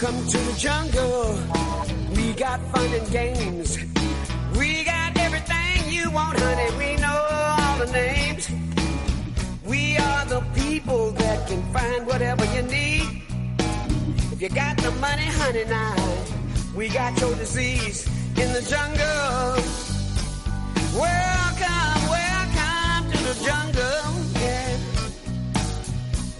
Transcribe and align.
Welcome 0.00 0.28
to 0.28 0.38
the 0.38 0.56
jungle. 0.56 1.34
We 2.14 2.32
got 2.34 2.60
fun 2.70 2.86
and 2.94 3.10
games. 3.10 3.78
We 4.56 4.84
got 4.84 5.18
everything 5.18 5.92
you 5.92 6.08
want, 6.12 6.38
honey. 6.38 6.70
We 6.78 6.96
know 7.02 7.26
all 7.30 7.78
the 7.78 7.90
names. 7.90 8.48
We 9.66 9.96
are 9.96 10.24
the 10.26 10.40
people 10.54 11.10
that 11.10 11.48
can 11.48 11.64
find 11.72 12.06
whatever 12.06 12.44
you 12.54 12.62
need. 12.62 13.22
If 14.30 14.40
you 14.40 14.50
got 14.50 14.76
the 14.76 14.92
money, 14.92 15.24
honey, 15.24 15.64
now 15.64 15.96
we 16.76 16.88
got 16.90 17.20
your 17.20 17.34
disease 17.34 18.06
in 18.36 18.52
the 18.52 18.62
jungle. 18.62 19.58
Welcome, 20.94 22.08
welcome 22.08 23.10
to 23.10 23.18
the 23.24 23.44
jungle. 23.44 24.12
Yeah. 24.42 24.78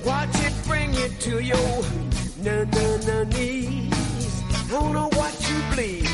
Watch 0.05 0.45
it 0.47 0.55
bring 0.65 0.95
you 0.95 1.09
to 1.09 1.41
your 1.41 2.08
na 2.49 2.97
na 3.07 3.25
knees. 3.25 4.43
Don't 4.71 4.93
know 4.93 5.09
what 5.19 5.35
you 5.49 5.57
bleed. 5.73 6.09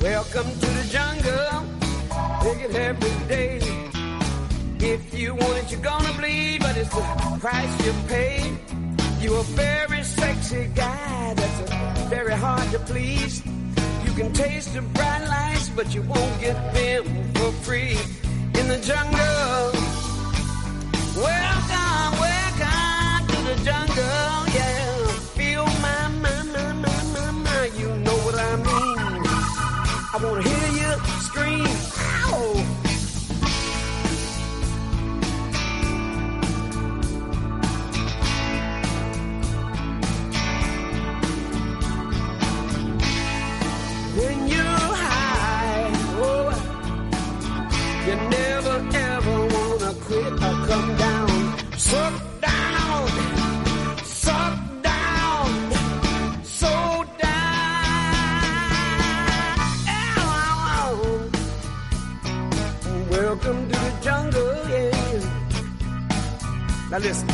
Welcome 0.00 0.48
to 0.62 0.68
the 0.78 0.84
jungle. 0.96 1.64
Take 2.42 2.62
it 2.68 2.74
every 2.74 3.16
day. 3.26 3.58
If 4.80 5.18
you 5.18 5.34
want 5.34 5.58
it, 5.58 5.70
you're 5.70 5.80
gonna 5.80 6.12
bleed, 6.12 6.60
but 6.60 6.76
it's 6.76 6.90
the 6.90 7.02
price 7.40 7.74
you 7.84 7.92
pay. 8.06 8.38
You're 9.20 9.40
a 9.40 9.50
very 9.66 10.02
sexy 10.04 10.70
guy 10.74 11.34
that's 11.34 11.60
very 12.08 12.34
hard 12.34 12.70
to 12.70 12.78
please. 12.78 13.42
You 14.04 14.12
can 14.18 14.32
taste 14.32 14.74
the 14.74 14.82
bright 14.82 15.24
lights, 15.26 15.68
but 15.70 15.92
you 15.94 16.02
won't 16.02 16.40
get 16.40 16.56
them 16.72 17.04
for 17.34 17.50
free 17.66 17.96
in 18.58 18.64
the 18.68 18.78
jungle. 18.90 19.72
Welcome, 21.16 21.47
I 30.10 30.16
wanna 30.24 30.42
hear 30.42 30.68
you 30.80 30.90
scream, 31.20 31.66
ow! 31.98 32.54
When 44.16 44.48
you're 44.48 44.64
high, 44.64 45.90
oh, 46.24 46.48
you 48.06 48.14
never 48.30 48.76
ever 48.96 49.36
wanna 49.54 49.92
quit 50.04 50.32
or 50.32 50.66
come 50.68 50.96
down. 50.96 51.78
Suck 51.78 52.27
Now 66.98 67.04
listen. 67.04 67.28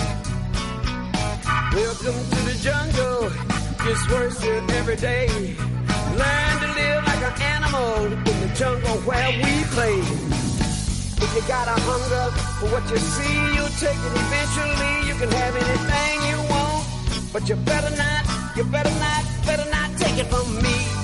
Welcome 1.72 2.20
to 2.32 2.40
the 2.44 2.56
jungle. 2.60 3.30
Gets 3.82 4.10
worse 4.10 4.44
every 4.44 4.96
day. 4.96 5.26
Learn 6.20 6.54
to 6.60 6.68
live 6.80 7.00
like 7.06 7.22
an 7.24 7.42
animal 7.54 8.12
in 8.12 8.40
the 8.44 8.54
jungle 8.54 8.98
where 9.08 9.30
we 9.30 9.64
play. 9.72 10.00
If 11.24 11.30
you 11.34 11.42
got 11.48 11.68
a 11.68 11.80
hunger 11.80 12.26
for 12.60 12.66
what 12.74 12.90
you 12.90 12.98
see, 12.98 13.36
you'll 13.54 13.76
take 13.80 13.96
it 13.96 14.14
eventually. 14.24 15.08
You 15.08 15.14
can 15.14 15.30
have 15.32 15.56
anything 15.56 16.16
you 16.28 16.38
want, 16.52 17.32
but 17.32 17.48
you 17.48 17.56
better 17.56 17.96
not, 17.96 18.56
you 18.56 18.64
better 18.64 18.94
not, 19.00 19.24
better 19.46 19.70
not 19.70 19.96
take 19.96 20.18
it 20.18 20.26
from 20.26 20.62
me. 20.62 21.03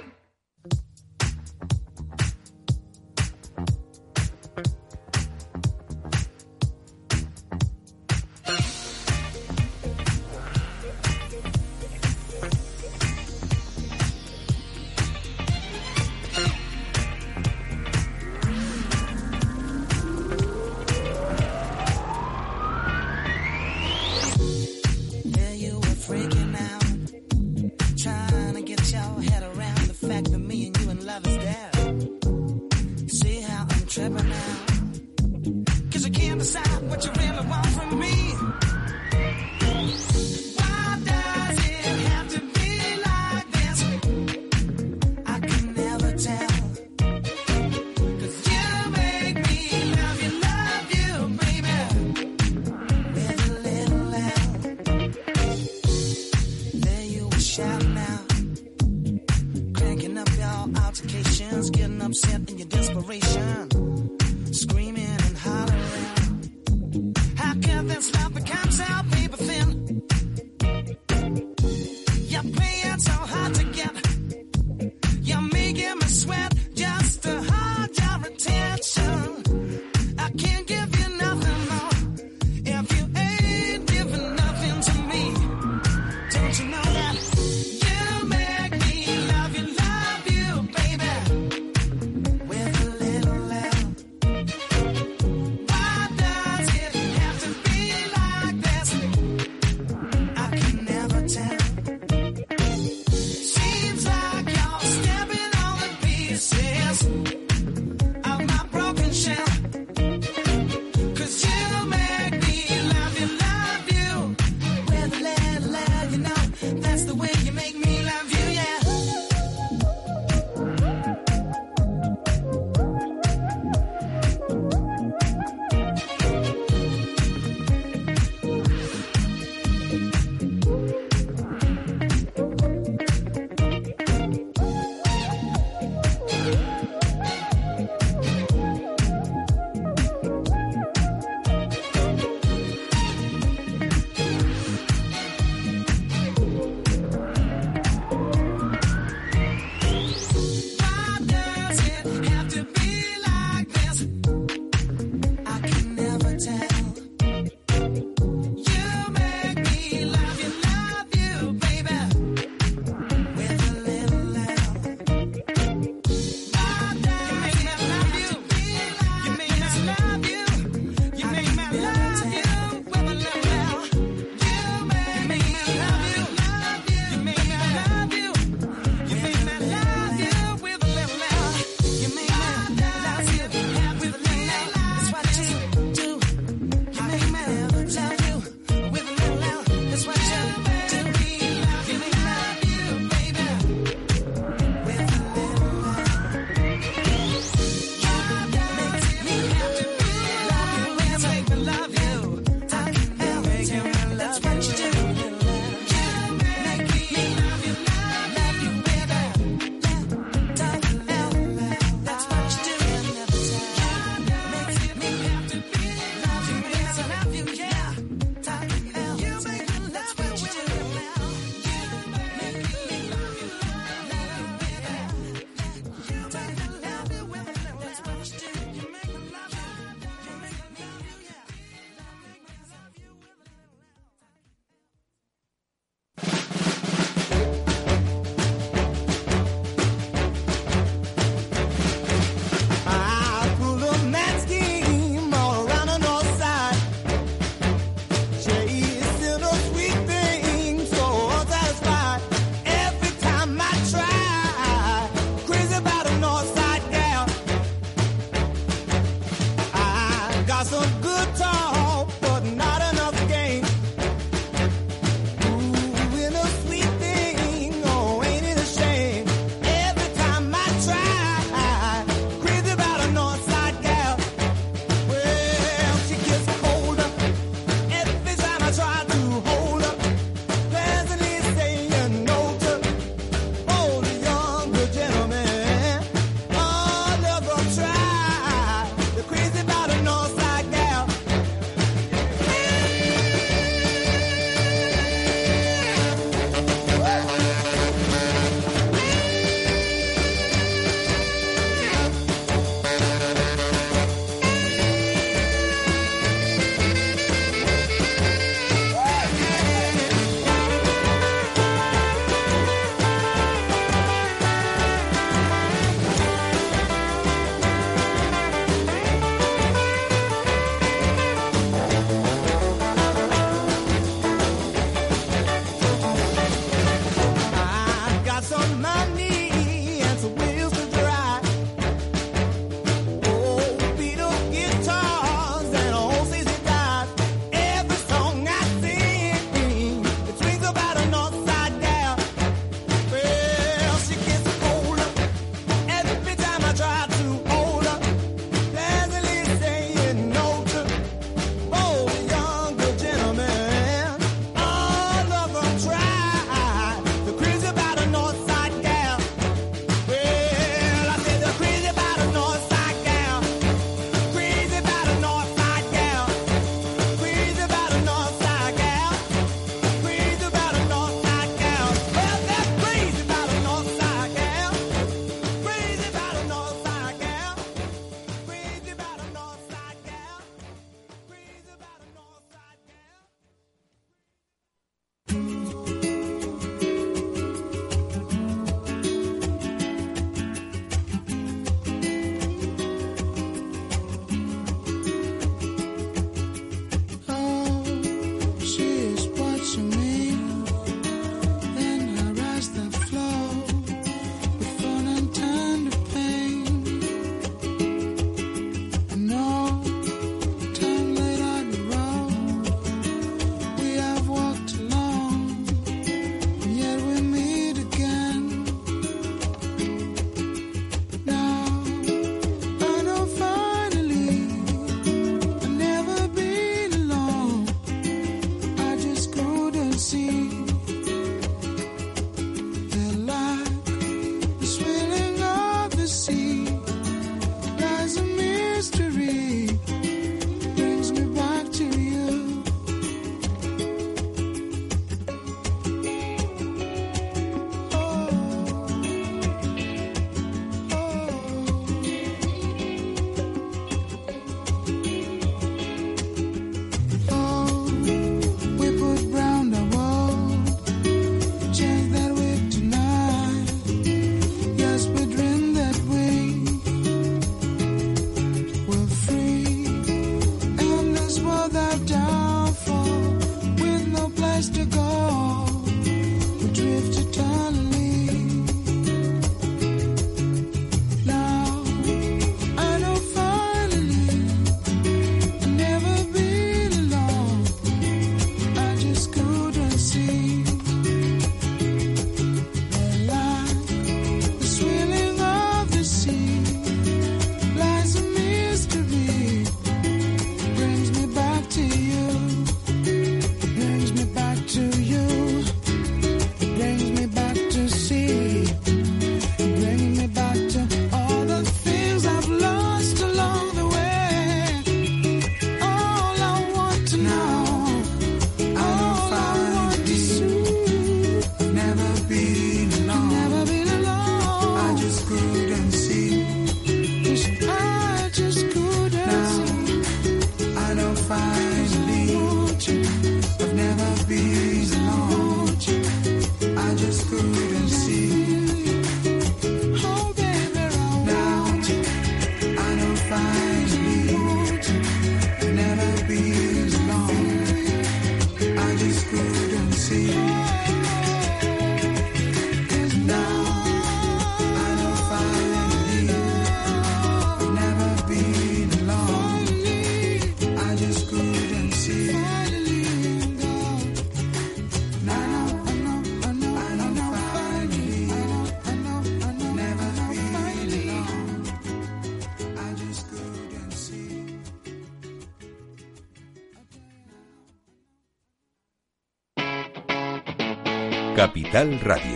Capital 581.71 581.97
Radio. 582.03 582.30